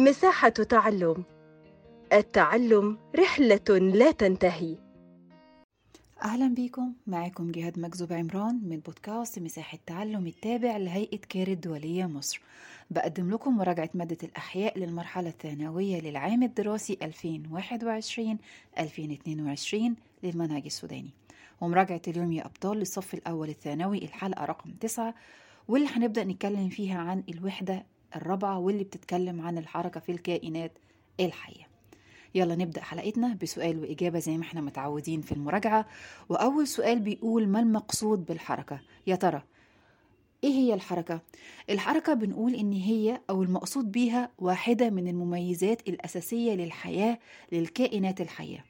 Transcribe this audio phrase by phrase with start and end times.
[0.00, 1.24] مساحة تعلم.
[2.12, 4.76] التعلم رحلة لا تنتهي.
[6.24, 12.40] أهلا بيكم معاكم جهاد مكذوب عمران من بودكاست مساحة تعلم التابع لهيئة كير الدولية مصر.
[12.90, 17.06] بقدم لكم مراجعة مادة الأحياء للمرحلة الثانوية للعام الدراسي 2021-2022
[20.22, 21.10] للمنهج السوداني.
[21.60, 25.14] ومراجعة اليوم يا أبطال للصف الأول الثانوي الحلقة رقم 9
[25.68, 27.86] واللي هنبدأ نتكلم فيها عن الوحدة
[28.16, 30.72] الرابعة واللي بتتكلم عن الحركة في الكائنات
[31.20, 31.70] الحية.
[32.34, 35.86] يلا نبدأ حلقتنا بسؤال وإجابة زي ما إحنا متعودين في المراجعة.
[36.28, 39.42] وأول سؤال بيقول ما المقصود بالحركة؟ يا ترى
[40.44, 41.20] إيه هي الحركة؟
[41.70, 47.18] الحركة بنقول إن هي أو المقصود بيها واحدة من المميزات الأساسية للحياة
[47.52, 48.64] للكائنات الحية.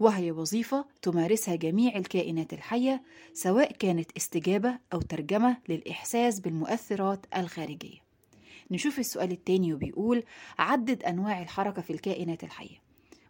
[0.00, 8.03] وهي وظيفة تمارسها جميع الكائنات الحية سواء كانت استجابة أو ترجمة للإحساس بالمؤثرات الخارجية.
[8.70, 10.22] نشوف السؤال التاني وبيقول
[10.58, 12.84] عدد أنواع الحركة في الكائنات الحية.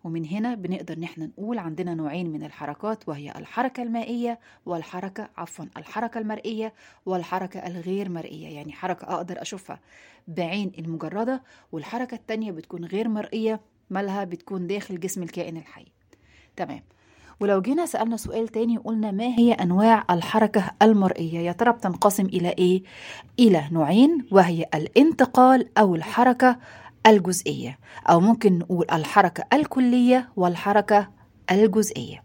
[0.04, 6.18] ومن هنا بنقدر نحن نقول عندنا نوعين من الحركات وهي الحركة المائية والحركة عفوا الحركة
[6.18, 6.72] المرئية
[7.06, 9.80] والحركة الغير مرئية يعني حركة أقدر أشوفها
[10.28, 11.42] بعين المجردة
[11.72, 15.86] والحركة التانية بتكون غير مرئية مالها بتكون داخل جسم الكائن الحي.
[16.56, 16.82] تمام.
[17.40, 22.48] ولو جينا سألنا سؤال تاني وقلنا ما هي أنواع الحركة المرئية؟ يا ترى بتنقسم إلى
[22.48, 22.82] إيه؟
[23.38, 26.56] إلى نوعين وهي الانتقال أو الحركة
[27.06, 27.78] الجزئية
[28.10, 31.08] أو ممكن نقول الحركة الكلية والحركة
[31.50, 32.22] الجزئية.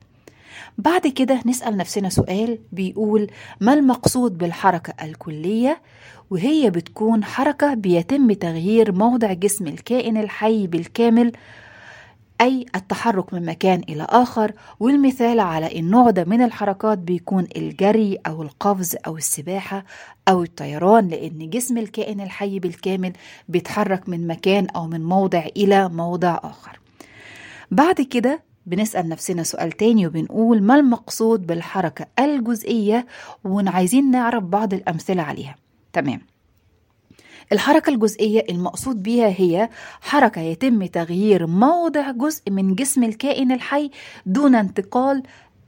[0.77, 3.27] بعد كده نسأل نفسنا سؤال بيقول
[3.61, 5.81] ما المقصود بالحركة الكلية؟
[6.29, 11.31] وهي بتكون حركة بيتم تغيير موضع جسم الكائن الحي بالكامل
[12.41, 18.41] أي التحرك من مكان إلى آخر والمثال على النوع ده من الحركات بيكون الجري أو
[18.43, 19.85] القفز أو السباحة
[20.27, 23.13] أو الطيران لأن جسم الكائن الحي بالكامل
[23.49, 26.79] بيتحرك من مكان أو من موضع إلى موضع آخر.
[27.71, 33.05] بعد كده بنسأل نفسنا سؤال تاني وبنقول ما المقصود بالحركة الجزئية؟
[33.43, 35.55] وعايزين نعرف بعض الأمثلة عليها.
[35.93, 36.21] تمام.
[37.51, 39.69] الحركة الجزئية المقصود بها هي
[40.01, 43.91] حركة يتم تغيير موضع جزء من جسم الكائن الحي
[44.25, 45.23] دون انتقال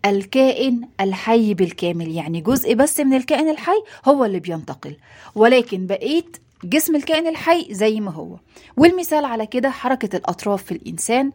[0.05, 2.11] الكائن الحي بالكامل.
[2.11, 4.95] يعني جزء بس من الكائن الحي هو اللي بينتقل
[5.35, 6.25] ولكن بقية
[6.63, 8.35] جسم الكائن الحي زي ما هو.
[8.77, 11.31] والمثال على كده حركة الأطراف في الإنسان.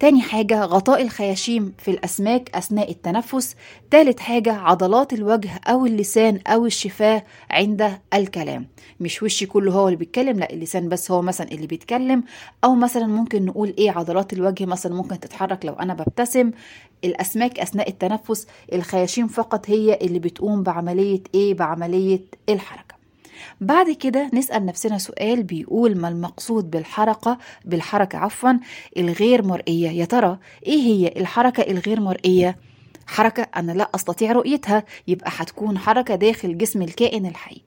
[0.00, 3.56] تاني حاجة غطاء الخياشيم في الأسماك أثناء التنفس.
[3.90, 8.66] تالت حاجة عضلات الوجه أو اللسان أو الشفاه عند الكلام.
[9.00, 12.24] مش وشي كله هو اللي بيتكلم لا اللسان بس هو مثلا اللي بيتكلم.
[12.64, 16.50] أو مثلا ممكن نقول إيه عضلات الوجه مثلا ممكن تتحرك لو أنا ببتسم.
[17.04, 22.89] الأسماك أثناء التنفس الخياشيم فقط هي اللي بتقوم بعملية إيه بعملية الحركة.
[23.60, 28.52] بعد كده نسأل نفسنا سؤال بيقول ما المقصود بالحركة بالحركة عفوا
[28.96, 29.90] الغير مرئية.
[29.90, 32.56] يا ترى إيه هي الحركة الغير مرئية؟
[33.10, 37.62] حركة أنا لا أستطيع رؤيتها يبقى هتكون حركة داخل جسم الكائن الحي.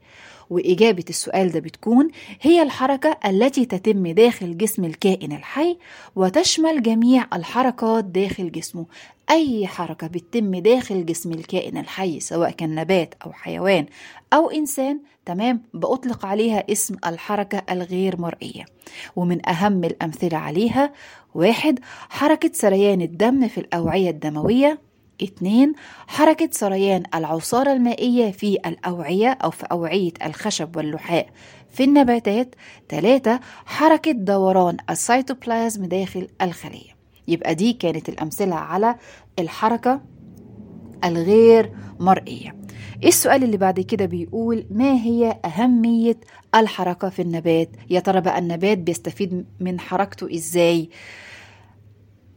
[0.50, 2.08] وإجابة السؤال ده بتكون
[2.42, 5.78] هي الحركة التي تتم داخل جسم الكائن الحي
[6.16, 8.86] وتشمل جميع الحركات داخل جسمه.
[9.30, 13.86] أي حركة بتتم داخل جسم الكائن الحي سواء كان نبات أو حيوان
[14.34, 18.66] أو إنسان تمام؟ بأطلق عليها اسم الحركة الغير مرئية.
[19.16, 20.94] ومن أهم الأمثلة عليها
[21.36, 21.80] واحد
[22.10, 24.93] حركة سريان الدم في الأوعية الدموية.
[25.22, 25.74] اتنين
[26.08, 31.28] حركة سريان العصارة المائية في الأوعية أو في أوعية الخشب واللحاء.
[31.70, 32.56] في النباتات
[32.90, 36.94] تلاتة حركة دوران السيتوبلازم داخل الخلية.
[37.28, 38.96] يبقى دي كانت الأمثلة على
[39.40, 40.02] الحركة
[41.04, 42.56] الغير مرئية.
[43.04, 46.18] السؤال اللي بعد كده بيقول ما هي أهمية
[46.56, 50.90] الحركة في النبات؟ يا ترى بقى النبات بيستفيد من حركته إزاي؟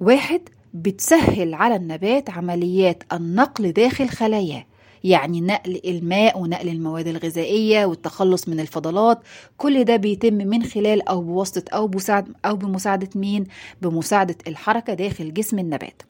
[0.00, 0.40] واحد
[0.74, 4.64] بتسهل على النبات عمليات النقل داخل خلاياه
[5.04, 9.18] يعني نقل الماء ونقل المواد الغذائية والتخلص من الفضلات.
[9.56, 13.44] كل ده بيتم من خلال أو بواسطة أو, بساعد أو بمساعدة مين؟
[13.82, 16.02] بمساعدة الحركة داخل جسم النبات.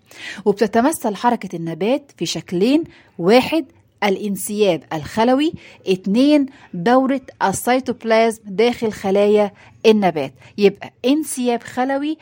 [0.45, 2.85] وبتتمثل حركة النبات في شكلين
[3.19, 3.65] واحد
[4.05, 5.53] الانسياب الخلوي
[5.87, 9.53] اتنين دورة السيتوبلازم داخل خلايا
[9.87, 10.35] النبات.
[10.59, 12.19] يبقى انسياب خلوي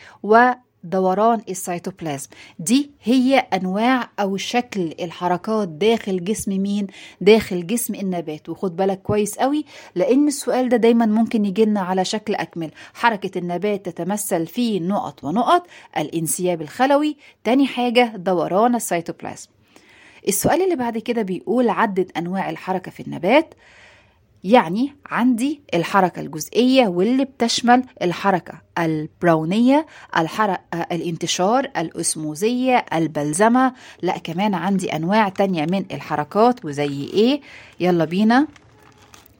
[0.85, 2.29] دوران السيتوبلازم.
[2.59, 6.87] دي هي أنواع أو شكل الحركات داخل جسم مين؟
[7.21, 8.49] داخل جسم النبات.
[8.49, 9.65] وخد بالك كويس قوي
[9.95, 12.71] لأن السؤال ده دايما ممكن يجيلنا على شكل أكمل.
[12.95, 15.67] حركة النبات تتمثل في نقط ونقط.
[15.97, 19.49] الانسياب الخلوي تاني حاجة دوران السيتوبلازم.
[20.29, 23.55] السؤال اللي بعد كده بيقول عدد أنواع الحركة في النبات.
[24.45, 29.87] يعني عندي الحركة الجزئية واللي بتشمل الحركة البراونية
[30.17, 30.63] الحركة
[30.93, 33.75] الانتشار الأسموزية البلزمة.
[34.03, 37.41] لا كمان عندي أنواع تانية من الحركات وزي إيه.
[37.81, 38.47] يلا بينا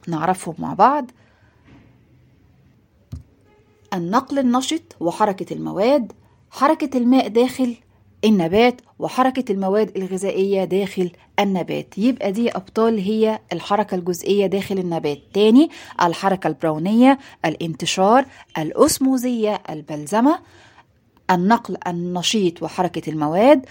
[0.07, 1.11] نعرفهم مع بعض.
[3.93, 6.11] النقل النشط وحركة المواد.
[6.51, 7.75] حركة الماء داخل
[8.25, 11.97] النبات وحركة المواد الغذائية داخل النبات.
[11.97, 15.19] يبقى دي أبطال هي الحركة الجزئية داخل النبات.
[15.33, 15.69] تاني
[16.01, 18.25] الحركة البراونية الانتشار
[18.57, 20.39] الأسموزية البلزمة
[21.31, 23.65] النقل النشيط وحركة المواد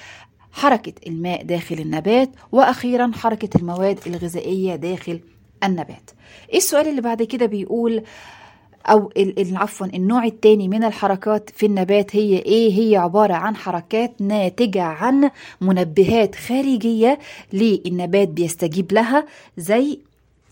[0.53, 5.21] حركة الماء داخل النبات وأخيرا حركة المواد الغذائية داخل
[5.65, 6.11] النبات.
[6.55, 8.03] السؤال اللي بعد كده بيقول
[8.86, 9.10] أو
[9.52, 15.31] عفوا النوع الثاني من الحركات في النبات هي إيه؟ هي عبارة عن حركات ناتجة عن
[15.60, 17.19] منبهات خارجية
[17.52, 19.26] للنبات بيستجيب لها
[19.56, 19.98] زي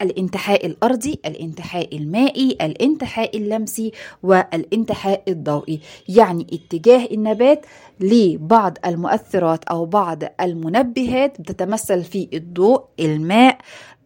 [0.02, 3.93] الانتحاء الأرضي الانتحاء المائي الانتحاء اللمسي
[4.23, 5.81] والانتحاء الضوئي.
[6.08, 7.67] يعني اتجاه النبات
[8.00, 13.58] لبعض المؤثرات أو بعض المنبهات بتتمثل في الضوء الماء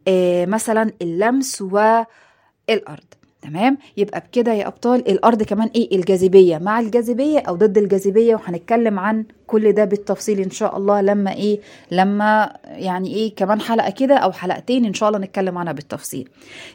[0.08, 3.04] آه مثلا اللمس والأرض.
[3.46, 6.58] تمام؟ يبقى بكده يا أبطال الأرض كمان إيه؟ الجاذبية.
[6.58, 11.60] مع الجاذبية أو ضد الجاذبية وهنتكلم عن كل ده بالتفصيل إن شاء الله لما إيه
[11.90, 16.28] لما يعني إيه كمان حلقة كده أو حلقتين إن شاء الله نتكلم عنها بالتفصيل.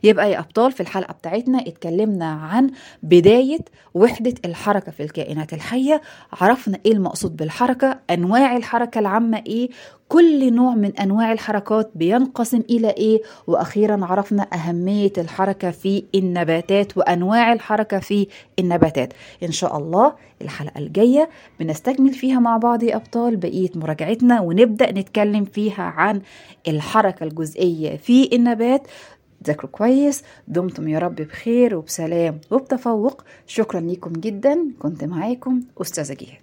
[0.04, 2.70] يبقى يا أبطال في الحلقة بتاعتنا اتكلمنا عن
[3.04, 3.60] بداية
[3.94, 6.02] وحدة الحركة في الكائنات الحية.
[6.42, 9.70] عرفنا إيه المقصود بالحركة أنواع الحركة العامة إيه
[10.10, 17.54] كل نوع من أنواع الحركات بينقسم إلى إيه وأخيرا عرفنا أهمية الحركة في النباتات وأنواع
[17.54, 18.28] الحركة في
[18.60, 19.14] النباتات.
[19.44, 21.30] إن شاء الله الحلقة الجاية
[21.60, 26.22] بنستكمل فيها مع بعض يا أبطال بقية مراجعتنا ونبدأ نتكلم فيها عن
[26.68, 28.88] الحركة الجزئية في النبات.
[29.48, 33.24] ذاكروا كويس دمتم يا رب بخير وبسلام وبتفوق.
[33.48, 34.58] شكرا لكم جدا.
[34.80, 36.42] كنت معاكم أستاذة جهاد.